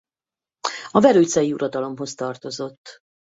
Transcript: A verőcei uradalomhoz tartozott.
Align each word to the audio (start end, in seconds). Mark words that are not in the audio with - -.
A 0.91 0.99
verőcei 0.99 1.53
uradalomhoz 1.53 2.15
tartozott. 2.15 2.99